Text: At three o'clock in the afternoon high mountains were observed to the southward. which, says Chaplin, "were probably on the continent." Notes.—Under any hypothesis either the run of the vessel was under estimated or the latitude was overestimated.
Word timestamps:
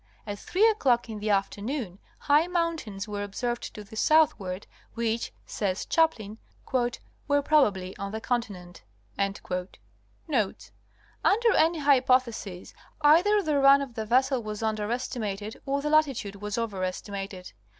At 0.25 0.39
three 0.39 0.67
o'clock 0.67 1.09
in 1.11 1.19
the 1.19 1.29
afternoon 1.29 1.99
high 2.17 2.47
mountains 2.47 3.07
were 3.07 3.21
observed 3.21 3.75
to 3.75 3.83
the 3.83 3.95
southward. 3.95 4.65
which, 4.95 5.31
says 5.45 5.85
Chaplin, 5.85 6.39
"were 6.73 7.43
probably 7.43 7.95
on 7.97 8.11
the 8.11 8.19
continent." 8.19 8.81
Notes.—Under 10.27 11.53
any 11.53 11.77
hypothesis 11.77 12.73
either 13.01 13.43
the 13.43 13.59
run 13.59 13.83
of 13.83 13.93
the 13.93 14.07
vessel 14.07 14.41
was 14.41 14.63
under 14.63 14.91
estimated 14.91 15.61
or 15.67 15.83
the 15.83 15.89
latitude 15.91 16.37
was 16.37 16.57
overestimated. 16.57 17.53